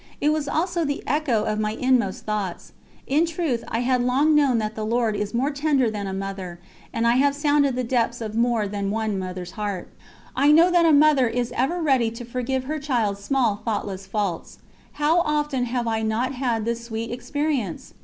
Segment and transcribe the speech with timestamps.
[0.19, 2.73] It was also the echo of my inmost thoughts.
[3.05, 6.59] In truth I had long known that the Lord is more tender than a mother,
[6.91, 9.89] and I have sounded the depths of more than one mother's heart.
[10.35, 14.57] I know that a mother is ever ready to forgive her child's small thoughtless faults.
[14.93, 17.93] How often have I not had this sweet experience!